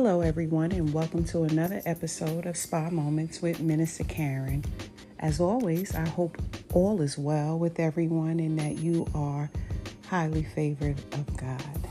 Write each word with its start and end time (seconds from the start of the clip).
Hello, 0.00 0.20
everyone, 0.20 0.70
and 0.70 0.94
welcome 0.94 1.24
to 1.24 1.42
another 1.42 1.82
episode 1.84 2.46
of 2.46 2.56
Spa 2.56 2.88
Moments 2.88 3.42
with 3.42 3.58
Minister 3.58 4.04
Karen. 4.04 4.64
As 5.18 5.40
always, 5.40 5.92
I 5.92 6.06
hope 6.06 6.40
all 6.72 7.02
is 7.02 7.18
well 7.18 7.58
with 7.58 7.80
everyone 7.80 8.38
and 8.38 8.56
that 8.60 8.78
you 8.78 9.08
are 9.12 9.50
highly 10.06 10.44
favored 10.44 11.00
of 11.14 11.36
God. 11.36 11.88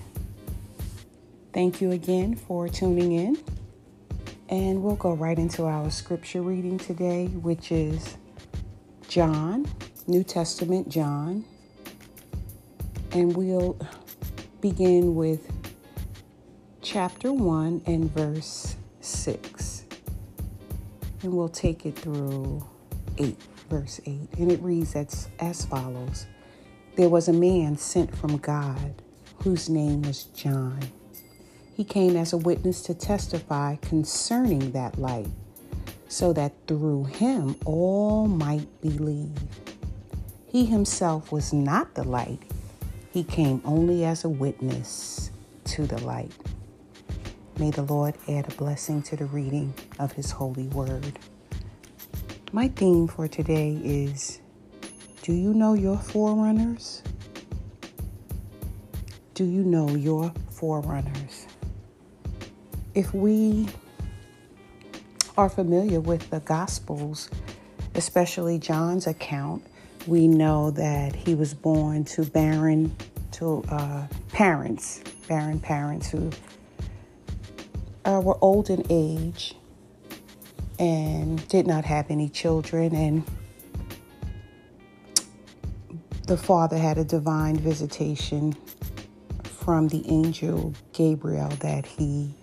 Thank 1.51 1.82
you 1.82 1.91
again 1.91 2.38
for 2.38 2.70
tuning 2.70 3.11
in. 3.11 3.38
And 4.47 4.82
we'll 4.82 4.96
go 4.96 5.11
right 5.11 5.37
into 5.37 5.65
our 5.65 5.92
scripture 5.92 6.42
reading 6.42 6.78
today, 6.78 7.28
which 7.28 7.74
is 7.74 8.15
John, 9.10 9.68
New 10.07 10.24
Testament 10.24 10.87
John. 10.87 11.43
And 13.11 13.36
we'll 13.36 13.78
begin 14.61 15.14
with 15.14 15.57
chapter 16.87 17.33
1 17.33 17.82
and 17.86 18.09
verse 18.14 18.77
6. 19.01 19.83
And 21.21 21.33
we'll 21.33 21.50
take 21.50 21.86
it 21.86 22.00
through 22.00 22.65
8, 23.18 23.36
verse 23.69 24.00
8. 24.05 24.29
And 24.37 24.50
it 24.50 24.61
reads 24.61 24.95
as, 24.95 25.28
as 25.39 25.65
follows 25.65 26.28
There 26.95 27.09
was 27.09 27.28
a 27.28 27.33
man 27.33 27.75
sent 27.78 28.15
from 28.15 28.37
God 28.37 29.01
whose 29.43 29.68
name 29.68 30.04
was 30.04 30.23
John. 30.33 30.79
He 31.75 31.83
came 31.83 32.16
as 32.16 32.31
a 32.31 32.38
witness 32.38 32.81
to 32.83 32.94
testify 32.94 33.75
concerning 33.81 34.72
that 34.72 34.97
light, 34.97 35.28
so 36.08 36.31
that 36.31 36.53
through 36.67 37.03
him 37.03 37.58
all 37.66 38.28
might 38.28 38.80
believe. 38.80 39.38
He 40.47 40.66
himself 40.66 41.33
was 41.33 41.52
not 41.52 41.95
the 41.95 42.06
light, 42.06 42.39
he 43.11 43.25
came 43.25 43.61
only 43.66 44.06
as 44.06 44.23
a 44.23 44.30
witness 44.30 45.31
to 45.66 45.86
the 45.86 46.00
light. 46.03 46.31
May 47.59 47.72
the 47.72 47.81
Lord 47.81 48.13
add 48.27 48.52
a 48.52 48.55
blessing 48.55 49.02
to 49.03 49.16
the 49.16 49.25
reading 49.25 49.73
of 49.97 50.11
His 50.11 50.30
holy 50.30 50.67
word. 50.67 51.17
My 52.52 52.67
theme 52.67 53.08
for 53.08 53.27
today 53.27 53.81
is 53.83 54.41
Do 55.23 55.33
you 55.33 55.55
know 55.55 55.73
your 55.73 55.97
forerunners? 55.97 57.02
Do 59.33 59.44
you 59.44 59.63
know 59.63 59.89
your 59.89 60.31
forerunners? 60.52 61.47
If 62.94 63.11
we 63.11 63.67
are 65.35 65.50
familiar 65.50 66.00
with 66.00 66.30
the 66.30 66.41
Gospels, 66.41 67.28
especially 67.95 68.59
John's 68.59 69.08
account, 69.08 69.66
we 70.05 70.28
know 70.28 70.69
that 70.72 71.16
he 71.16 71.33
was 71.33 71.55
born 71.55 72.05
to 72.05 72.23
barren 72.23 72.95
to 73.31 73.63
uh, 73.69 74.05
parents, 74.31 75.02
barren 75.28 75.59
parents 75.59 76.09
who 76.09 76.30
uh, 78.08 78.22
were 78.22 78.38
old 78.41 78.69
in 78.69 78.86
age 78.89 79.53
and 80.80 81.45
did 81.50 81.67
not 81.67 81.83
have 81.83 82.09
any 82.09 82.30
children, 82.30 82.95
and 82.95 83.23
the 86.28 86.38
father 86.38 86.78
had 86.78 86.97
a 86.97 87.03
divine 87.03 87.58
visitation 87.58 88.55
from 89.44 89.89
the 89.89 90.03
angel 90.08 90.73
Gabriel 90.94 91.50
that 91.59 91.85
he 91.85 92.33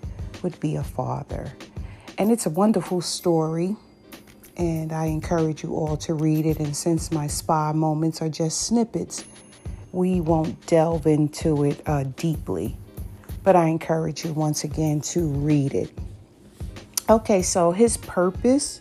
would 0.42 0.58
be 0.60 0.76
a 0.76 0.84
father. 0.84 1.50
And 2.18 2.30
it's 2.30 2.44
a 2.44 2.50
wonderful 2.50 3.00
story, 3.00 3.76
and 4.56 4.92
I 4.92 5.06
encourage 5.06 5.62
you 5.62 5.74
all 5.74 5.96
to 5.98 6.14
read 6.14 6.44
it. 6.44 6.58
And 6.58 6.76
since 6.76 7.10
my 7.10 7.26
spa 7.26 7.72
moments 7.72 8.20
are 8.20 8.28
just 8.28 8.62
snippets, 8.66 9.24
we 9.92 10.20
won't 10.20 10.66
delve 10.66 11.06
into 11.06 11.64
it 11.64 11.80
uh, 11.86 12.04
deeply 12.16 12.76
but 13.44 13.54
I 13.54 13.68
encourage 13.68 14.24
you 14.24 14.32
once 14.32 14.64
again 14.64 15.00
to 15.02 15.26
read 15.26 15.74
it. 15.74 15.96
Okay, 17.08 17.42
so 17.42 17.70
his 17.70 17.98
purpose, 17.98 18.80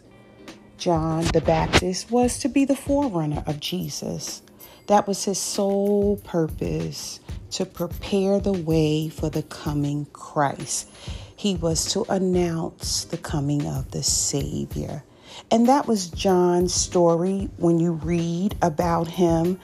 John 0.77 1.25
the 1.25 1.41
Baptist, 1.41 2.09
was 2.09 2.39
to 2.39 2.49
be 2.49 2.63
the 2.63 2.75
forerunner 2.75 3.43
of 3.45 3.59
Jesus. 3.59 4.41
That 4.87 5.07
was 5.07 5.25
his 5.25 5.37
sole 5.37 6.17
purpose 6.23 7.19
to 7.51 7.65
prepare 7.65 8.39
the 8.39 8.53
way 8.53 9.09
for 9.09 9.29
the 9.29 9.43
coming 9.43 10.05
Christ. 10.13 10.89
He 11.35 11.55
was 11.55 11.91
to 11.91 12.05
announce 12.09 13.03
the 13.03 13.17
coming 13.17 13.67
of 13.67 13.91
the 13.91 14.03
Savior. 14.03 15.03
And 15.51 15.67
that 15.67 15.87
was 15.87 16.09
John's 16.09 16.73
story 16.73 17.49
when 17.57 17.79
you 17.79 17.93
read 17.93 18.55
about 18.61 19.07
him 19.07 19.59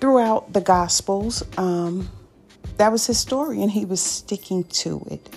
throughout 0.00 0.52
the 0.52 0.60
Gospels. 0.60 1.44
Um, 1.56 2.08
that 2.78 2.92
was 2.92 3.06
his 3.06 3.18
story 3.18 3.60
and 3.60 3.70
he 3.70 3.84
was 3.84 4.00
sticking 4.00 4.64
to 4.64 5.04
it. 5.10 5.28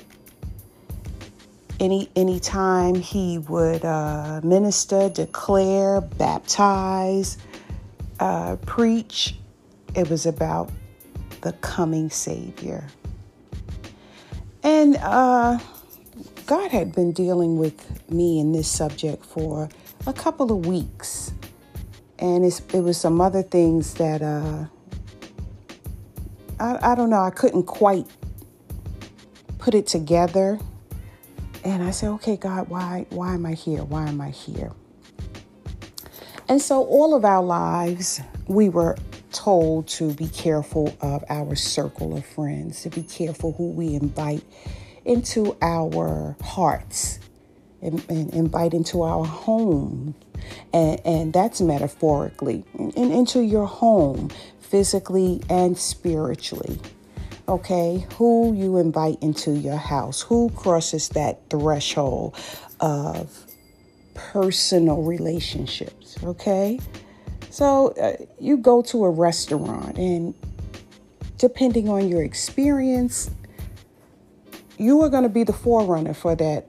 Any 1.79 2.09
any 2.15 2.39
time 2.39 2.95
he 2.95 3.39
would 3.39 3.83
uh, 3.83 4.41
minister 4.43 5.09
declare 5.09 5.99
baptize 6.01 7.37
uh, 8.19 8.55
preach 8.67 9.35
it 9.95 10.09
was 10.09 10.25
about 10.27 10.69
the 11.41 11.53
coming 11.53 12.11
savior. 12.11 12.87
And 14.63 14.97
uh, 14.97 15.57
god 16.45 16.69
had 16.69 16.93
been 16.93 17.11
dealing 17.11 17.57
with 17.57 18.11
me 18.11 18.39
in 18.39 18.51
this 18.51 18.67
subject 18.67 19.25
for 19.25 19.67
a 20.05 20.13
couple 20.13 20.51
of 20.51 20.67
weeks. 20.67 21.33
And 22.19 22.45
it 22.45 22.83
was 22.83 22.99
some 22.99 23.19
other 23.19 23.41
things 23.41 23.95
that 23.95 24.21
uh, 24.21 24.65
I, 26.61 26.91
I 26.91 26.95
don't 26.95 27.09
know, 27.09 27.21
I 27.21 27.31
couldn't 27.31 27.63
quite 27.63 28.05
put 29.57 29.73
it 29.73 29.87
together. 29.87 30.59
And 31.63 31.81
I 31.81 31.89
said, 31.89 32.09
okay, 32.09 32.37
God, 32.37 32.69
why, 32.69 33.07
why 33.09 33.33
am 33.33 33.47
I 33.47 33.53
here? 33.53 33.83
Why 33.83 34.07
am 34.07 34.21
I 34.21 34.29
here? 34.29 34.71
And 36.47 36.61
so, 36.61 36.83
all 36.85 37.15
of 37.15 37.25
our 37.25 37.41
lives, 37.41 38.21
we 38.47 38.69
were 38.69 38.95
told 39.31 39.87
to 39.87 40.13
be 40.13 40.27
careful 40.27 40.95
of 41.01 41.23
our 41.29 41.55
circle 41.55 42.15
of 42.15 42.25
friends, 42.25 42.83
to 42.83 42.89
be 42.89 43.03
careful 43.03 43.53
who 43.53 43.71
we 43.71 43.95
invite 43.95 44.43
into 45.05 45.57
our 45.61 46.35
hearts 46.43 47.20
and, 47.81 48.03
and 48.09 48.33
invite 48.33 48.73
into 48.73 49.01
our 49.01 49.25
home. 49.25 50.15
And, 50.73 50.99
and 51.05 51.33
that's 51.33 51.61
metaphorically, 51.61 52.63
and, 52.77 52.95
into 52.95 53.41
your 53.41 53.65
home 53.65 54.29
physically 54.59 55.41
and 55.49 55.77
spiritually. 55.77 56.79
Okay, 57.47 58.05
who 58.15 58.53
you 58.53 58.77
invite 58.77 59.21
into 59.21 59.51
your 59.51 59.75
house, 59.75 60.21
who 60.21 60.49
crosses 60.51 61.09
that 61.09 61.49
threshold 61.49 62.35
of 62.79 63.45
personal 64.13 65.03
relationships. 65.03 66.17
Okay, 66.23 66.79
so 67.49 67.89
uh, 68.01 68.13
you 68.39 68.57
go 68.57 68.81
to 68.83 69.03
a 69.03 69.09
restaurant, 69.09 69.97
and 69.97 70.33
depending 71.37 71.89
on 71.89 72.07
your 72.07 72.23
experience, 72.23 73.29
you 74.77 75.01
are 75.01 75.09
going 75.09 75.23
to 75.23 75.29
be 75.29 75.43
the 75.43 75.53
forerunner 75.53 76.13
for 76.13 76.35
that 76.35 76.67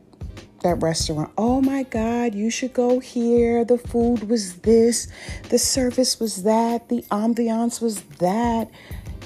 that 0.62 0.82
restaurant. 0.82 1.30
Oh 1.36 1.60
my 1.60 1.82
God, 1.84 2.34
you 2.34 2.50
should 2.50 2.72
go 2.72 2.98
here. 2.98 3.64
The 3.64 3.78
food 3.78 4.28
was 4.28 4.56
this, 4.56 5.08
the 5.48 5.58
service 5.58 6.18
was 6.18 6.42
that, 6.44 6.88
the 6.88 7.02
ambiance 7.10 7.80
was 7.80 8.02
that. 8.18 8.70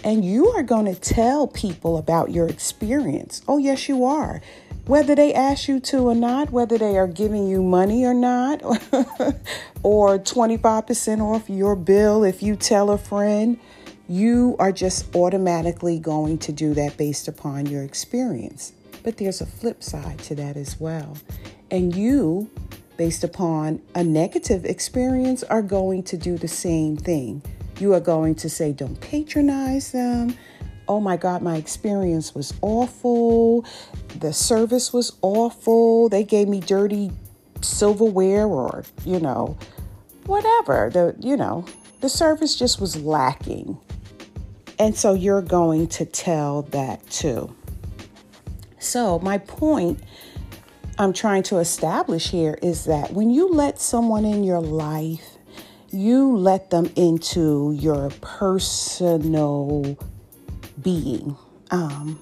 And 0.05 0.25
you 0.25 0.49
are 0.49 0.63
going 0.63 0.85
to 0.87 0.95
tell 0.95 1.49
people 1.49 1.97
about 1.97 2.31
your 2.31 2.47
experience. 2.47 3.43
Oh, 3.49 3.59
yes, 3.59 3.89
you 3.89 4.05
are. 4.05 4.41
Whether 4.87 5.17
they 5.17 5.35
ask 5.35 5.67
you 5.67 5.81
to 5.81 5.99
or 6.09 6.15
not, 6.15 6.53
whether 6.53 6.79
they 6.79 6.97
are 6.97 7.09
giving 7.09 7.49
you 7.49 7.61
money 7.61 8.05
or 8.05 8.15
not, 8.15 8.63
or 9.83 10.19
25% 10.19 11.21
off 11.21 11.51
your 11.51 11.75
bill 11.75 12.23
if 12.23 12.41
you 12.41 12.55
tell 12.55 12.91
a 12.91 12.99
friend, 12.99 13.59
you 14.09 14.55
are 14.61 14.71
just 14.71 15.15
automatically 15.17 15.99
going 15.99 16.39
to 16.39 16.53
do 16.53 16.75
that 16.75 16.97
based 16.97 17.27
upon 17.27 17.67
your 17.67 17.83
experience. 17.83 18.73
But 19.07 19.19
there's 19.19 19.41
a 19.41 19.47
flip 19.47 19.85
side 19.85 20.19
to 20.25 20.35
that 20.35 20.57
as 20.57 20.81
well. 20.81 21.17
And 21.71 21.95
you, 21.95 22.51
based 22.97 23.23
upon 23.23 23.81
a 23.95 24.03
negative 24.03 24.65
experience, 24.65 25.45
are 25.45 25.63
going 25.63 26.03
to 26.03 26.17
do 26.17 26.37
the 26.37 26.49
same 26.49 26.97
thing. 26.97 27.41
You 27.79 27.95
are 27.95 28.01
going 28.01 28.35
to 28.35 28.51
say, 28.51 28.73
don't 28.73 29.01
patronize 29.01 29.93
them. 29.93 30.37
Oh 30.89 30.99
my 30.99 31.17
God, 31.17 31.41
my 31.41 31.55
experience 31.55 32.35
was 32.35 32.53
awful. 32.63 33.65
The 34.19 34.33
service 34.33 34.93
was 34.93 35.17
awful. 35.23 36.09
They 36.09 36.25
gave 36.25 36.49
me 36.49 36.59
dirty 36.59 37.13
silverware 37.61 38.49
or, 38.49 38.83
you 39.05 39.21
know, 39.21 39.57
whatever. 40.25 40.91
The, 40.93 41.15
you 41.21 41.37
know, 41.37 41.65
the 42.01 42.09
service 42.09 42.57
just 42.57 42.81
was 42.81 43.01
lacking. 43.01 43.79
And 44.81 44.97
so 44.97 45.15
you're 45.15 45.43
going 45.43 45.87
to 45.91 46.05
tell 46.05 46.63
that 46.63 47.09
too. 47.09 47.55
So, 48.87 49.19
my 49.19 49.39
point 49.39 50.01
I'm 50.99 51.13
trying 51.13 51.43
to 51.45 51.59
establish 51.59 52.31
here 52.31 52.57
is 52.63 52.85
that 52.85 53.13
when 53.13 53.31
you 53.31 53.49
let 53.51 53.81
someone 53.81 54.25
in 54.25 54.45
your 54.45 54.61
life, 54.61 55.37
you 55.91 56.37
let 56.37 56.71
them 56.71 56.91
into 56.97 57.77
your 57.79 58.11
personal 58.21 59.99
being. 60.81 61.37
Um, 61.71 62.21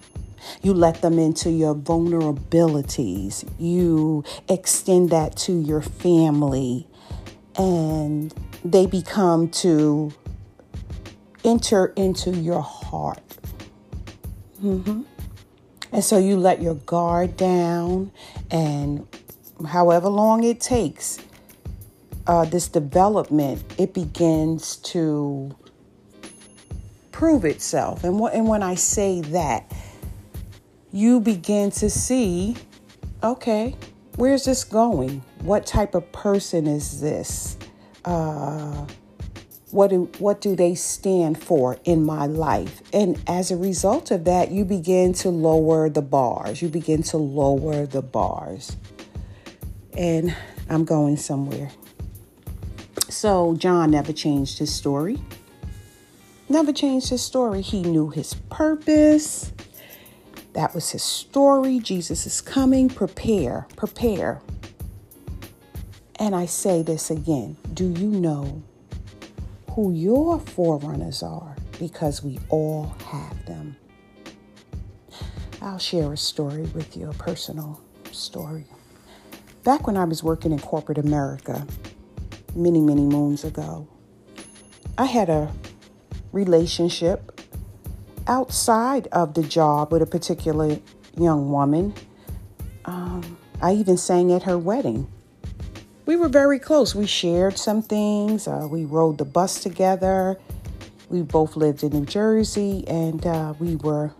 You 0.62 0.74
let 0.74 1.02
them 1.02 1.18
into 1.18 1.50
your 1.50 1.74
vulnerabilities. 1.74 3.48
You 3.58 4.24
extend 4.48 5.10
that 5.10 5.36
to 5.38 5.52
your 5.52 5.82
family. 5.82 6.86
And 7.56 8.34
they 8.64 8.86
become 8.86 9.48
to 9.62 10.12
enter 11.44 11.92
into 11.96 12.30
your 12.30 12.62
heart. 12.62 13.22
Mm-hmm. 14.62 15.02
And 15.94 16.02
so 16.04 16.18
you 16.18 16.36
let 16.36 16.60
your 16.60 16.74
guard 16.74 17.36
down, 17.36 18.10
and 18.50 19.06
however 19.64 20.08
long 20.08 20.42
it 20.42 20.60
takes, 20.60 21.20
uh, 22.26 22.44
this 22.46 22.66
development, 22.66 23.62
it 23.78 23.94
begins 23.94 24.76
to 24.78 25.54
prove 27.12 27.44
itself. 27.44 28.02
And, 28.02 28.18
wh- 28.18 28.34
and 28.34 28.48
when 28.48 28.60
I 28.60 28.74
say 28.74 29.20
that, 29.20 29.72
you 30.90 31.20
begin 31.20 31.70
to 31.70 31.88
see 31.88 32.56
okay, 33.22 33.76
where's 34.16 34.44
this 34.44 34.64
going? 34.64 35.22
What 35.42 35.64
type 35.64 35.94
of 35.94 36.10
person 36.10 36.66
is 36.66 37.00
this? 37.00 37.56
Uh, 38.04 38.84
what 39.74 39.90
do 39.90 40.08
what 40.20 40.40
do 40.40 40.54
they 40.54 40.72
stand 40.76 41.42
for 41.42 41.78
in 41.84 42.04
my 42.04 42.26
life? 42.26 42.80
And 42.92 43.20
as 43.26 43.50
a 43.50 43.56
result 43.56 44.12
of 44.12 44.24
that 44.24 44.52
you 44.52 44.64
begin 44.64 45.12
to 45.14 45.30
lower 45.30 45.90
the 45.90 46.00
bars. 46.00 46.62
You 46.62 46.68
begin 46.68 47.02
to 47.04 47.16
lower 47.16 47.84
the 47.84 48.00
bars. 48.00 48.76
And 49.98 50.34
i'm 50.70 50.84
going 50.84 51.16
somewhere. 51.16 51.72
So 53.08 53.56
john 53.56 53.90
never 53.90 54.12
changed 54.12 54.58
his 54.58 54.72
story. 54.72 55.18
Never 56.48 56.72
changed 56.72 57.08
his 57.08 57.22
story. 57.22 57.60
He 57.60 57.82
knew 57.82 58.10
his 58.10 58.34
purpose. 58.50 59.52
That 60.52 60.72
was 60.72 60.92
his 60.92 61.02
story. 61.02 61.80
Jesus 61.80 62.26
is 62.26 62.40
coming. 62.40 62.88
Prepare 62.88 63.66
prepare. 63.74 64.40
And 66.20 66.36
i 66.36 66.46
say 66.46 66.82
this 66.82 67.10
again. 67.10 67.56
Do 67.74 67.90
you 67.90 68.06
know 68.06 68.62
who 69.74 69.92
your 69.92 70.38
forerunners 70.38 71.20
are 71.22 71.56
because 71.80 72.22
we 72.22 72.38
all 72.48 72.94
have 73.06 73.44
them. 73.46 73.76
I'll 75.60 75.78
share 75.78 76.12
a 76.12 76.16
story 76.16 76.62
with 76.74 76.96
you, 76.96 77.10
a 77.10 77.14
personal 77.14 77.80
story. 78.12 78.66
Back 79.64 79.86
when 79.86 79.96
I 79.96 80.04
was 80.04 80.22
working 80.22 80.52
in 80.52 80.60
corporate 80.60 80.98
America, 80.98 81.66
many, 82.54 82.80
many 82.80 83.02
moons 83.02 83.42
ago, 83.42 83.88
I 84.96 85.06
had 85.06 85.28
a 85.28 85.52
relationship 86.30 87.40
outside 88.28 89.08
of 89.08 89.34
the 89.34 89.42
job 89.42 89.90
with 89.90 90.02
a 90.02 90.06
particular 90.06 90.78
young 91.18 91.50
woman. 91.50 91.94
Um, 92.84 93.38
I 93.60 93.72
even 93.72 93.96
sang 93.96 94.32
at 94.32 94.44
her 94.44 94.56
wedding 94.56 95.10
we 96.06 96.16
were 96.16 96.28
very 96.28 96.58
close. 96.58 96.94
We 96.94 97.06
shared 97.06 97.58
some 97.58 97.82
things. 97.82 98.46
Uh, 98.46 98.66
we 98.70 98.84
rode 98.84 99.18
the 99.18 99.24
bus 99.24 99.60
together. 99.60 100.38
We 101.08 101.22
both 101.22 101.56
lived 101.56 101.82
in 101.82 101.92
New 101.92 102.06
Jersey, 102.06 102.84
and 102.86 103.24
uh, 103.26 103.54
we 103.58 103.76
were 103.76 104.12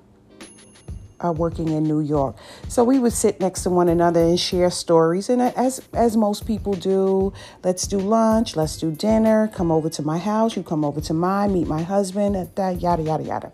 uh, 1.25 1.33
working 1.33 1.69
in 1.69 1.85
New 1.85 2.01
York. 2.01 2.37
So 2.69 2.85
we 2.85 2.99
would 2.99 3.13
sit 3.13 3.41
next 3.41 3.63
to 3.63 3.71
one 3.71 3.89
another 3.89 4.21
and 4.21 4.39
share 4.39 4.71
stories. 4.71 5.29
And 5.29 5.41
as 5.43 5.83
as 5.93 6.17
most 6.17 6.47
people 6.47 6.75
do, 6.75 7.33
let's 7.63 7.87
do 7.87 7.99
lunch, 7.99 8.57
let's 8.57 8.77
do 8.77 8.91
dinner. 8.91 9.49
Come 9.49 9.71
over 9.71 9.89
to 9.91 10.03
my 10.03 10.19
house. 10.19 10.57
You 10.57 10.63
come 10.63 10.85
over 10.85 11.01
to 11.03 11.15
mine. 11.15 11.53
Meet 11.53 11.67
my 11.67 11.83
husband. 11.83 12.37
That 12.55 12.81
Yada 12.81 13.03
yada 13.03 13.23
yada. 13.25 13.53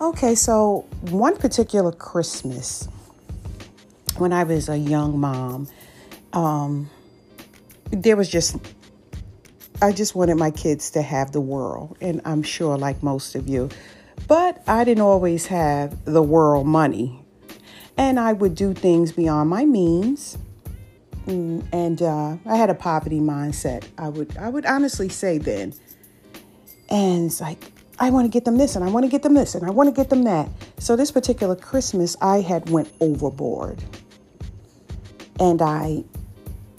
Okay, 0.00 0.34
so 0.34 0.86
one 1.10 1.36
particular 1.36 1.92
Christmas, 1.92 2.88
when 4.18 4.32
I 4.32 4.42
was 4.42 4.68
a 4.68 4.76
young 4.76 5.18
mom. 5.18 5.68
Um, 6.32 6.90
there 7.92 8.16
was 8.16 8.28
just 8.28 8.56
I 9.80 9.92
just 9.92 10.14
wanted 10.14 10.36
my 10.36 10.50
kids 10.50 10.90
to 10.90 11.02
have 11.02 11.32
the 11.32 11.40
world, 11.40 11.96
and 12.00 12.20
I'm 12.24 12.42
sure 12.42 12.78
like 12.78 13.02
most 13.02 13.34
of 13.34 13.48
you. 13.48 13.68
But 14.28 14.62
I 14.66 14.84
didn't 14.84 15.02
always 15.02 15.46
have 15.46 16.04
the 16.04 16.22
world 16.22 16.66
money. 16.66 17.18
And 17.98 18.18
I 18.18 18.32
would 18.32 18.54
do 18.54 18.72
things 18.72 19.12
beyond 19.12 19.50
my 19.50 19.64
means. 19.64 20.38
Mm, 21.26 21.66
and 21.72 22.00
uh, 22.00 22.36
I 22.46 22.56
had 22.56 22.70
a 22.70 22.74
poverty 22.74 23.20
mindset. 23.20 23.86
I 23.98 24.08
would 24.08 24.36
I 24.36 24.48
would 24.48 24.66
honestly 24.66 25.08
say 25.08 25.38
then. 25.38 25.74
And 26.88 27.26
it's 27.26 27.40
like, 27.40 27.72
I 27.98 28.10
want 28.10 28.26
to 28.26 28.30
get 28.30 28.44
them 28.44 28.58
this 28.58 28.76
and 28.76 28.84
I 28.84 28.88
want 28.88 29.04
to 29.04 29.10
get 29.10 29.22
them 29.22 29.34
this 29.34 29.54
and 29.54 29.64
I 29.66 29.70
want 29.70 29.88
to 29.88 29.94
get 29.94 30.10
them 30.10 30.24
that. 30.24 30.48
So 30.78 30.94
this 30.94 31.10
particular 31.10 31.56
Christmas 31.56 32.16
I 32.20 32.40
had 32.40 32.70
went 32.70 32.92
overboard. 33.00 33.82
And 35.40 35.62
I 35.62 36.04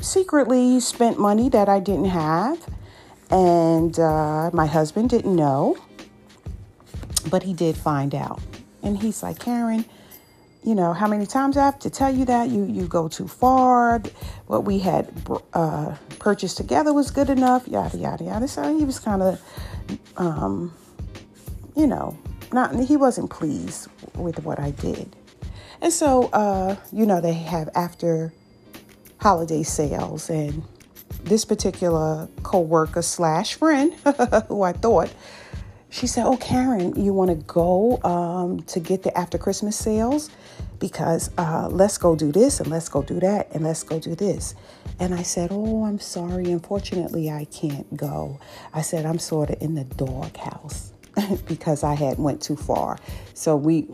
secretly 0.03 0.79
spent 0.79 1.19
money 1.19 1.49
that 1.49 1.69
I 1.69 1.79
didn't 1.79 2.05
have, 2.05 2.59
and 3.31 3.97
uh, 3.97 4.51
my 4.53 4.65
husband 4.65 5.09
didn't 5.09 5.35
know, 5.35 5.77
but 7.29 7.43
he 7.43 7.53
did 7.53 7.75
find 7.75 8.13
out. 8.13 8.41
And 8.83 8.97
he's 8.97 9.23
like, 9.23 9.39
Karen, 9.39 9.85
you 10.63 10.75
know, 10.75 10.93
how 10.93 11.07
many 11.07 11.25
times 11.25 11.57
I 11.57 11.65
have 11.65 11.79
to 11.79 11.89
tell 11.89 12.13
you 12.13 12.25
that 12.25 12.49
you 12.49 12.65
you 12.65 12.87
go 12.87 13.07
too 13.07 13.27
far. 13.27 14.01
What 14.47 14.65
we 14.65 14.79
had 14.79 15.11
uh, 15.53 15.95
purchased 16.19 16.57
together 16.57 16.93
was 16.93 17.11
good 17.11 17.29
enough. 17.29 17.67
Yada 17.67 17.97
yada 17.97 18.23
yada. 18.23 18.47
So 18.47 18.77
he 18.77 18.85
was 18.85 18.99
kind 18.99 19.21
of, 19.21 19.41
um, 20.17 20.73
you 21.75 21.87
know, 21.87 22.17
not 22.51 22.75
he 22.75 22.97
wasn't 22.97 23.29
pleased 23.29 23.87
with 24.15 24.43
what 24.43 24.59
I 24.59 24.71
did. 24.71 25.15
And 25.81 25.91
so, 25.91 26.29
uh, 26.31 26.77
you 26.93 27.05
know, 27.05 27.19
they 27.19 27.33
have 27.33 27.69
after 27.75 28.33
holiday 29.23 29.63
sales. 29.63 30.29
And 30.29 30.63
this 31.23 31.45
particular 31.45 32.27
co-worker 32.43 33.01
slash 33.01 33.55
friend, 33.55 33.93
who 34.49 34.63
I 34.63 34.73
thought, 34.73 35.13
she 35.89 36.07
said, 36.07 36.25
"Oh, 36.25 36.35
Karen, 36.37 37.01
you 37.01 37.13
want 37.13 37.29
to 37.29 37.37
go 37.45 38.01
um, 38.03 38.63
to 38.63 38.81
get 38.81 39.03
the 39.03 39.17
after 39.17 39.37
Christmas 39.37 39.77
sales? 39.77 40.29
Because 40.79 41.31
uh, 41.37 41.69
let's 41.71 41.97
go 41.97 42.15
do 42.17 42.33
this 42.33 42.59
and 42.59 42.69
let's 42.69 42.89
go 42.89 43.01
do 43.01 43.21
that 43.21 43.49
and 43.53 43.63
let's 43.63 43.83
go 43.83 43.97
do 43.97 44.13
this." 44.13 44.55
And 44.99 45.13
I 45.15 45.21
said, 45.21 45.49
"Oh, 45.53 45.85
I'm 45.85 45.99
sorry. 45.99 46.51
Unfortunately, 46.51 47.29
I 47.31 47.45
can't 47.45 47.95
go." 47.95 48.39
I 48.73 48.81
said, 48.81 49.05
"I'm 49.05 49.19
sort 49.19 49.51
of 49.51 49.61
in 49.61 49.75
the 49.75 49.85
doghouse 49.85 50.91
because 51.47 51.83
I 51.83 51.93
had 51.93 52.17
went 52.17 52.41
too 52.41 52.57
far. 52.57 52.97
So 53.35 53.55
we, 53.55 53.87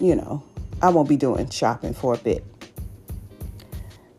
you 0.00 0.16
know, 0.16 0.42
I 0.80 0.88
won't 0.88 1.08
be 1.08 1.16
doing 1.16 1.48
shopping 1.50 1.94
for 1.94 2.14
a 2.14 2.18
bit." 2.18 2.44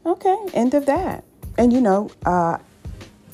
Okay, 0.06 0.38
end 0.54 0.74
of 0.74 0.86
that. 0.86 1.24
And 1.58 1.72
you 1.72 1.82
know, 1.82 2.10
uh, 2.26 2.58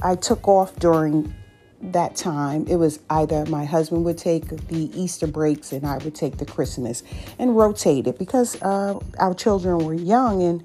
I 0.01 0.15
took 0.15 0.47
off 0.47 0.75
during 0.75 1.33
that 1.81 2.15
time. 2.15 2.65
It 2.67 2.75
was 2.75 2.99
either 3.09 3.45
my 3.47 3.65
husband 3.65 4.05
would 4.05 4.17
take 4.17 4.47
the 4.67 4.91
Easter 4.99 5.27
breaks 5.27 5.71
and 5.71 5.85
I 5.85 5.97
would 5.97 6.15
take 6.15 6.37
the 6.37 6.45
Christmas 6.45 7.03
and 7.39 7.55
rotate 7.55 8.07
it 8.07 8.19
because 8.19 8.61
uh, 8.61 8.99
our 9.17 9.33
children 9.33 9.85
were 9.85 9.93
young 9.93 10.43
and 10.43 10.63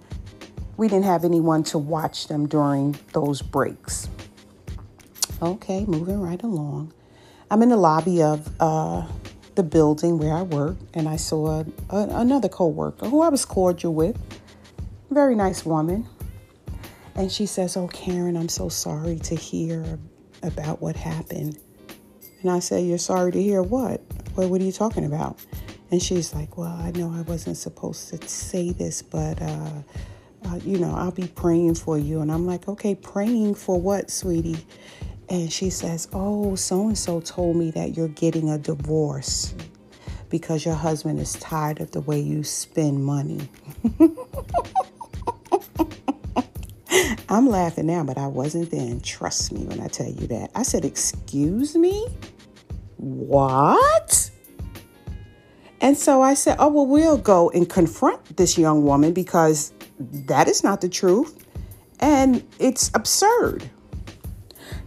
we 0.76 0.88
didn't 0.88 1.04
have 1.04 1.24
anyone 1.24 1.62
to 1.64 1.78
watch 1.78 2.26
them 2.26 2.48
during 2.48 2.96
those 3.12 3.42
breaks. 3.42 4.08
Okay, 5.40 5.84
moving 5.86 6.20
right 6.20 6.42
along. 6.42 6.92
I'm 7.50 7.62
in 7.62 7.68
the 7.68 7.76
lobby 7.76 8.22
of 8.22 8.50
uh, 8.60 9.06
the 9.54 9.62
building 9.62 10.18
where 10.18 10.32
I 10.32 10.42
work, 10.42 10.76
and 10.94 11.08
I 11.08 11.16
saw 11.16 11.60
a, 11.60 11.66
a, 11.90 11.96
another 12.20 12.48
coworker 12.48 13.06
who 13.06 13.20
I 13.20 13.28
was 13.28 13.44
cordial 13.44 13.94
with 13.94 14.16
very 15.14 15.36
nice 15.36 15.64
woman. 15.64 16.06
And 17.14 17.30
she 17.30 17.46
says, 17.46 17.76
Oh, 17.76 17.88
Karen, 17.88 18.36
I'm 18.36 18.48
so 18.48 18.68
sorry 18.68 19.18
to 19.20 19.34
hear 19.34 19.98
about 20.42 20.82
what 20.82 20.96
happened. 20.96 21.58
And 22.42 22.50
I 22.50 22.58
said, 22.58 22.84
You're 22.84 22.98
sorry 22.98 23.32
to 23.32 23.42
hear 23.42 23.62
what? 23.62 24.02
What, 24.34 24.50
what 24.50 24.60
are 24.60 24.64
you 24.64 24.72
talking 24.72 25.04
about? 25.04 25.38
And 25.90 26.02
she's 26.02 26.34
like, 26.34 26.58
Well, 26.58 26.72
I 26.72 26.90
know 26.90 27.12
I 27.14 27.22
wasn't 27.22 27.56
supposed 27.56 28.08
to 28.10 28.28
say 28.28 28.72
this, 28.72 29.00
but, 29.00 29.40
uh, 29.40 29.70
uh, 30.46 30.56
you 30.64 30.78
know, 30.78 30.92
I'll 30.94 31.12
be 31.12 31.28
praying 31.28 31.76
for 31.76 31.96
you. 31.96 32.20
And 32.20 32.32
I'm 32.32 32.44
like, 32.46 32.68
Okay, 32.68 32.96
praying 32.96 33.54
for 33.54 33.80
what, 33.80 34.10
sweetie? 34.10 34.66
And 35.28 35.50
she 35.52 35.70
says, 35.70 36.08
Oh, 36.12 36.56
so 36.56 36.88
and 36.88 36.98
so 36.98 37.20
told 37.20 37.56
me 37.56 37.70
that 37.70 37.96
you're 37.96 38.08
getting 38.08 38.50
a 38.50 38.58
divorce 38.58 39.54
because 40.28 40.64
your 40.64 40.74
husband 40.74 41.20
is 41.20 41.34
tired 41.34 41.80
of 41.80 41.92
the 41.92 42.00
way 42.00 42.18
you 42.18 42.42
spend 42.42 43.04
money. 43.04 43.48
I'm 47.34 47.48
laughing 47.48 47.86
now, 47.86 48.04
but 48.04 48.16
I 48.16 48.26
wasn't 48.26 48.70
then. 48.70 49.00
Trust 49.00 49.52
me 49.52 49.64
when 49.64 49.80
I 49.80 49.88
tell 49.88 50.08
you 50.08 50.26
that. 50.28 50.50
I 50.54 50.62
said, 50.62 50.84
Excuse 50.84 51.76
me? 51.76 52.06
What? 52.96 54.30
And 55.80 55.96
so 55.96 56.22
I 56.22 56.34
said, 56.34 56.56
Oh, 56.58 56.68
well, 56.68 56.86
we'll 56.86 57.18
go 57.18 57.50
and 57.50 57.68
confront 57.68 58.36
this 58.36 58.56
young 58.56 58.84
woman 58.84 59.12
because 59.12 59.72
that 59.98 60.48
is 60.48 60.64
not 60.64 60.80
the 60.80 60.88
truth 60.88 61.44
and 62.00 62.42
it's 62.58 62.90
absurd. 62.94 63.68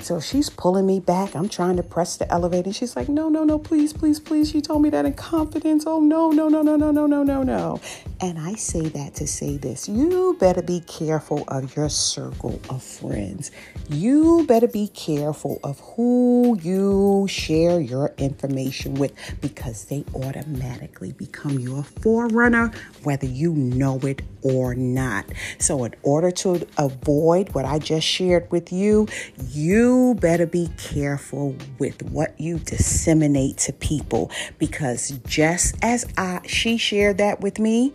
So 0.08 0.22
she's 0.22 0.50
pulling 0.50 0.86
me 0.86 1.02
back. 1.02 1.36
I'm 1.36 1.50
trying 1.50 1.76
to 1.76 1.84
press 1.84 2.16
the 2.16 2.32
elevator. 2.32 2.68
And 2.68 2.76
she's 2.78 2.96
like, 2.96 3.10
no, 3.10 3.28
no, 3.28 3.44
no, 3.44 3.60
please, 3.60 3.92
please, 3.92 4.22
please. 4.22 4.50
She 4.50 4.62
told 4.62 4.82
me 4.82 4.90
that 4.92 5.06
in 5.06 5.14
confidence. 5.16 5.84
Oh, 5.86 6.00
no, 6.00 6.32
no, 6.32 6.48
no, 6.48 6.62
no, 6.62 6.78
no, 6.78 6.92
no, 6.92 7.06
no, 7.06 7.24
no, 7.24 7.44
no. 7.44 7.82
And 8.22 8.40
I 8.40 8.54
say 8.54 8.88
that 8.88 9.16
to 9.16 9.28
say 9.28 9.58
this 9.58 9.90
you 9.90 10.38
better 10.40 10.62
be 10.62 10.80
careful 10.80 11.44
of 11.50 11.76
your 11.76 11.90
circle 11.90 12.60
of 12.70 12.82
friends. 12.82 13.52
You 13.90 14.46
better 14.48 14.68
be 14.68 14.88
careful 14.88 15.60
of 15.64 15.80
who 15.82 16.58
you 16.62 17.28
share 17.30 17.80
your 17.80 18.14
information 18.18 18.96
with 18.96 19.12
because 19.42 19.86
they 19.86 20.06
automatically 20.16 21.12
become 21.12 21.60
your 21.60 21.84
forerunner, 21.84 22.72
whether 23.04 23.28
you 23.28 23.54
know 23.54 24.00
it 24.00 24.22
or 24.42 24.74
not. 24.74 25.26
So, 25.60 25.84
in 25.84 25.94
order 26.02 26.32
to 26.32 26.68
avoid 26.78 27.54
what 27.54 27.66
I 27.66 27.80
just 27.80 28.08
shared 28.08 28.50
with 28.52 28.72
you, 28.72 29.08
you, 29.50 29.97
you 29.98 30.16
better 30.16 30.46
be 30.46 30.70
careful 30.78 31.56
with 31.80 32.04
what 32.04 32.40
you 32.40 32.60
disseminate 32.60 33.58
to 33.58 33.74
people 33.74 34.32
because 34.58 35.10
just 35.26 35.76
as 35.82 36.06
I 36.18 36.42
she 36.46 36.78
shared 36.78 37.18
that 37.18 37.42
with 37.42 37.60
me, 37.60 37.92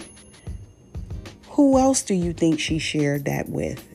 who 1.50 1.78
else 1.78 2.02
do 2.02 2.14
you 2.14 2.32
think 2.32 2.60
she 2.60 2.78
shared 2.78 3.24
that 3.26 3.48
with? 3.48 3.86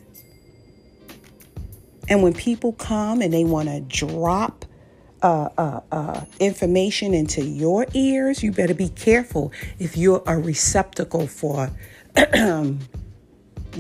And 2.10 2.24
when 2.24 2.34
people 2.34 2.74
come 2.74 3.22
and 3.22 3.34
they 3.34 3.44
want 3.44 3.68
to 3.68 3.82
drop 3.82 4.64
uh, 5.22 5.50
uh, 5.58 5.82
uh, 5.92 6.26
information 6.40 7.14
into 7.14 7.44
your 7.44 7.86
ears, 7.94 8.42
you 8.42 8.52
better 8.52 8.74
be 8.74 8.90
careful 8.90 9.52
if 9.80 9.98
you're 9.98 10.24
a 10.26 10.38
receptacle 10.38 11.28
for 11.28 11.70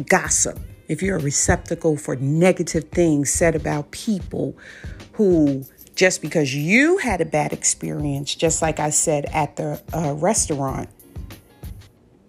gossip, 0.09 0.59
if 0.87 1.01
you're 1.01 1.17
a 1.17 1.21
receptacle 1.21 1.97
for 1.97 2.15
negative 2.15 2.85
things 2.85 3.29
said 3.29 3.55
about 3.55 3.91
people 3.91 4.57
who 5.13 5.65
just 5.95 6.21
because 6.21 6.53
you 6.53 6.97
had 6.97 7.21
a 7.21 7.25
bad 7.25 7.51
experience, 7.51 8.35
just 8.35 8.61
like 8.61 8.79
I 8.79 8.91
said 8.91 9.25
at 9.33 9.55
the 9.55 9.81
uh, 9.93 10.13
restaurant, 10.13 10.89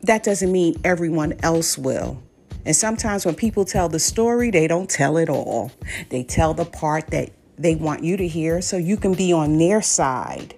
that 0.03 0.25
doesn't 0.25 0.51
mean 0.51 0.81
everyone 0.85 1.35
else 1.43 1.77
will. 1.77 2.23
And 2.65 2.75
sometimes 2.75 3.27
when 3.27 3.35
people 3.35 3.65
tell 3.65 3.89
the 3.89 3.99
story, 3.99 4.51
they 4.51 4.67
don't 4.67 4.89
tell 4.89 5.19
it 5.19 5.29
all. 5.29 5.71
They 6.09 6.25
tell 6.25 6.55
the 6.55 6.65
part 6.65 7.09
that 7.09 7.31
they 7.59 7.75
want 7.75 8.05
you 8.05 8.17
to 8.17 8.27
hear 8.27 8.63
so 8.63 8.77
you 8.77 8.97
can 8.97 9.15
be 9.15 9.33
on 9.33 9.59
their 9.59 9.83
side 9.83 10.55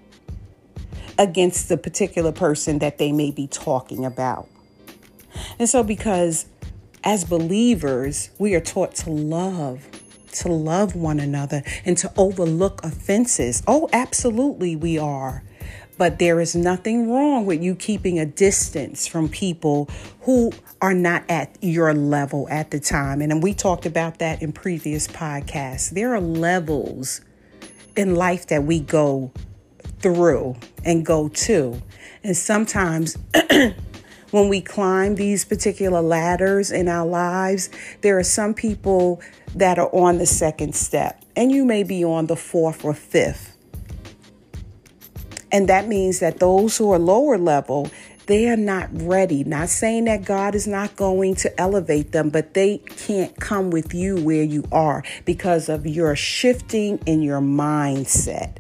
against 1.19 1.69
the 1.69 1.77
particular 1.77 2.33
person 2.33 2.79
that 2.79 2.99
they 2.99 3.13
may 3.13 3.31
be 3.31 3.47
talking 3.47 4.05
about. 4.05 4.49
And 5.59 5.69
so, 5.69 5.83
because 5.83 6.47
as 7.05 7.25
believers, 7.25 8.31
we 8.39 8.55
are 8.55 8.61
taught 8.61 8.95
to 8.97 9.11
love, 9.11 9.89
to 10.33 10.49
love 10.49 10.95
one 10.95 11.21
another, 11.21 11.63
and 11.85 11.97
to 11.99 12.13
overlook 12.17 12.85
offenses. 12.85 13.63
Oh, 13.67 13.89
absolutely, 13.93 14.77
we 14.77 14.99
are. 14.99 15.43
But 15.97 16.19
there 16.19 16.41
is 16.41 16.57
nothing 16.57 17.11
wrong 17.11 17.45
with 17.45 17.63
you 17.63 17.75
keeping 17.75 18.19
a 18.19 18.25
distance 18.25 19.07
from 19.07 19.29
people 19.29 19.89
who 20.23 20.53
are 20.81 20.95
not 20.95 21.25
at 21.29 21.59
your 21.61 21.93
level 21.93 22.49
at 22.49 22.71
the 22.71 22.81
time. 22.81 23.21
And 23.21 23.43
we 23.43 23.53
talked 23.53 23.85
about 23.85 24.19
that 24.19 24.41
in 24.41 24.53
previous 24.53 25.07
podcasts. 25.07 25.91
There 25.91 26.15
are 26.15 26.21
levels 26.21 27.21
in 27.97 28.15
life 28.15 28.47
that 28.47 28.65
we 28.65 28.81
go 28.81 29.31
through 30.01 30.57
and 30.85 31.05
go 31.05 31.29
to. 31.29 31.83
And 32.25 32.37
sometimes 32.37 33.19
when 34.31 34.49
we 34.49 34.61
climb 34.61 35.17
these 35.17 35.45
particular 35.45 36.01
ladders 36.01 36.71
in 36.71 36.89
our 36.89 37.07
lives, 37.07 37.71
there 38.03 38.19
are 38.19 38.25
some 38.25 38.55
people 38.55 39.21
that 39.55 39.79
are 39.79 39.91
on 39.95 40.19
the 40.19 40.27
second 40.27 40.75
step, 40.75 41.25
and 41.37 41.51
you 41.51 41.65
may 41.65 41.83
be 41.83 42.05
on 42.05 42.27
the 42.27 42.37
fourth 42.37 42.85
or 42.85 42.95
fifth. 42.95 43.57
And 45.53 45.69
that 45.69 45.89
means 45.89 46.21
that 46.21 46.39
those 46.39 46.79
who 46.79 46.93
are 46.93 46.99
lower 46.99 47.37
level, 47.37 47.91
they 48.27 48.49
are 48.49 48.57
not 48.57 48.89
ready. 48.93 49.43
Not 49.43 49.69
saying 49.69 50.05
that 50.05 50.25
God 50.25 50.55
is 50.55 50.69
not 50.69 50.95
going 50.95 51.35
to 51.37 51.61
elevate 51.61 52.13
them, 52.13 52.31
but 52.31 52.55
they 52.55 52.79
can't 52.79 53.35
come 53.41 53.71
with 53.71 53.93
you 53.93 54.23
where 54.23 54.45
you 54.45 54.65
are 54.71 55.03
because 55.25 55.69
of 55.69 55.87
your 55.87 56.15
shifting 56.15 56.99
in 57.07 57.23
your 57.23 57.41
mindset. 57.41 58.59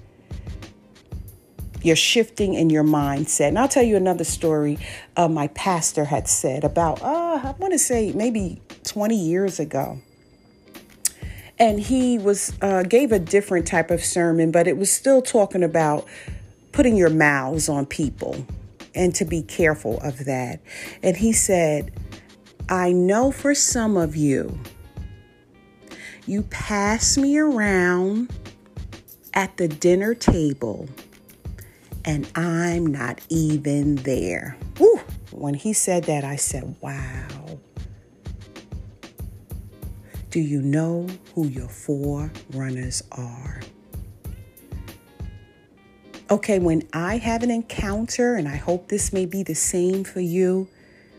You're 1.82 1.96
shifting 1.96 2.54
in 2.54 2.70
your 2.70 2.84
mindset. 2.84 3.48
And 3.48 3.58
I'll 3.58 3.68
tell 3.68 3.82
you 3.82 3.96
another 3.96 4.24
story 4.24 4.78
uh, 5.16 5.28
my 5.28 5.48
pastor 5.48 6.04
had 6.04 6.28
said 6.28 6.64
about, 6.64 7.02
uh, 7.02 7.40
I 7.42 7.54
want 7.58 7.72
to 7.72 7.78
say 7.78 8.12
maybe 8.12 8.60
20 8.84 9.16
years 9.16 9.60
ago 9.60 10.00
and 11.60 11.78
he 11.78 12.18
was 12.18 12.54
uh, 12.62 12.82
gave 12.82 13.12
a 13.12 13.18
different 13.18 13.66
type 13.66 13.90
of 13.90 14.02
sermon, 14.02 14.50
but 14.50 14.66
it 14.66 14.78
was 14.78 14.90
still 14.90 15.20
talking 15.20 15.62
about 15.62 16.06
putting 16.72 16.96
your 16.96 17.10
mouths 17.10 17.68
on 17.68 17.84
people 17.84 18.46
and 18.94 19.14
to 19.14 19.24
be 19.26 19.42
careful 19.42 20.00
of 20.00 20.24
that. 20.24 20.60
And 21.02 21.16
he 21.18 21.32
said, 21.32 21.92
I 22.68 22.92
know 22.92 23.30
for 23.30 23.54
some 23.54 23.96
of 23.98 24.16
you, 24.16 24.58
you 26.26 26.42
pass 26.44 27.18
me 27.18 27.38
around 27.38 28.32
at 29.34 29.56
the 29.58 29.68
dinner 29.68 30.14
table 30.14 30.88
and 32.04 32.30
I'm 32.34 32.86
not 32.86 33.20
even 33.28 33.96
there. 33.96 34.56
When 35.30 35.54
he 35.54 35.72
said 35.72 36.04
that, 36.04 36.24
I 36.24 36.36
said, 36.36 36.74
wow. 36.80 37.58
Do 40.30 40.40
you 40.40 40.62
know 40.62 41.08
who 41.34 41.46
your 41.48 41.68
forerunners 41.68 43.02
are? 43.12 43.60
Okay, 46.30 46.60
when 46.60 46.82
I 46.92 47.16
have 47.16 47.42
an 47.42 47.50
encounter, 47.50 48.36
and 48.36 48.46
I 48.46 48.56
hope 48.56 48.88
this 48.88 49.12
may 49.12 49.26
be 49.26 49.42
the 49.42 49.54
same 49.54 50.04
for 50.04 50.20
you 50.20 50.68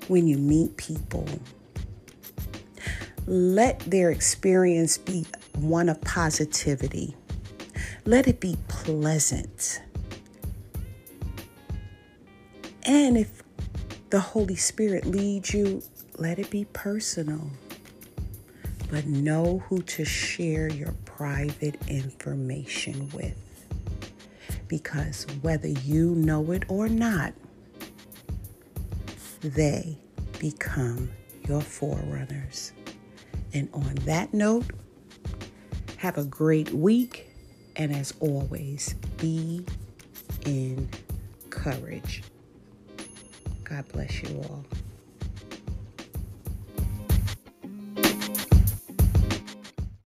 when 0.07 0.27
you 0.27 0.38
meet 0.38 0.77
people, 0.77 1.27
let 3.27 3.79
their 3.81 4.09
experience 4.09 4.97
be 4.97 5.25
one 5.55 5.89
of 5.89 6.00
positivity. 6.01 7.15
Let 8.05 8.27
it 8.27 8.39
be 8.39 8.57
pleasant. 8.67 9.81
And 12.83 13.17
if 13.17 13.43
the 14.09 14.19
Holy 14.19 14.55
Spirit 14.55 15.05
leads 15.05 15.53
you, 15.53 15.83
let 16.17 16.39
it 16.39 16.50
be 16.50 16.65
personal. 16.65 17.50
But 18.89 19.05
know 19.05 19.63
who 19.67 19.81
to 19.83 20.03
share 20.03 20.69
your 20.69 20.93
private 21.05 21.77
information 21.88 23.09
with 23.13 23.38
because 24.67 25.27
whether 25.41 25.67
you 25.67 26.15
know 26.15 26.51
it 26.51 26.63
or 26.69 26.88
not, 26.88 27.33
they 29.41 29.97
become 30.39 31.11
your 31.47 31.61
forerunners. 31.61 32.71
And 33.53 33.69
on 33.73 33.95
that 34.05 34.33
note, 34.33 34.71
have 35.97 36.17
a 36.17 36.23
great 36.23 36.71
week. 36.71 37.27
And 37.75 37.93
as 37.93 38.13
always, 38.19 38.95
be 39.17 39.65
encouraged. 40.45 42.30
God 43.71 43.87
bless 43.93 44.21
you 44.21 44.37
all. 44.39 44.65